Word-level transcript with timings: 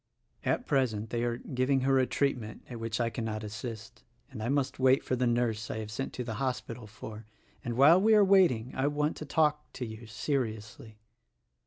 At 0.43 0.65
present 0.65 1.11
they 1.11 1.23
are 1.23 1.37
giving 1.37 1.81
her 1.81 1.99
a 1.99 2.07
treatment 2.07 2.63
at 2.67 2.79
which 2.79 2.99
I 2.99 3.11
cannot 3.11 3.43
assist, 3.43 4.01
and 4.31 4.41
I 4.41 4.49
must 4.49 4.79
wait 4.79 5.03
for 5.03 5.15
the 5.15 5.27
nurse 5.27 5.69
I 5.69 5.77
have 5.77 5.91
sent 5.91 6.11
to 6.13 6.23
the 6.23 6.33
hospital 6.41 6.87
for; 6.87 7.27
and 7.63 7.77
while 7.77 8.01
we 8.01 8.15
are 8.15 8.25
waiting 8.25 8.73
I 8.75 8.87
want 8.87 9.15
to 9.17 9.25
talk 9.25 9.71
to 9.73 9.85
you, 9.85 10.07
seriously. 10.07 10.97